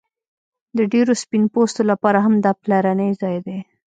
[0.77, 3.57] د ډیرو سپین پوستو لپاره هم دا پلرنی ځای دی